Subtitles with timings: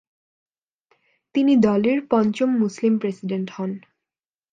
[1.35, 3.71] তিনি দলের পঞ্চম মুসলিম প্রেসিডেন্ট হন।